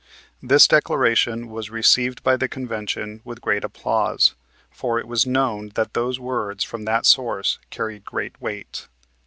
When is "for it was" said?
4.71-5.27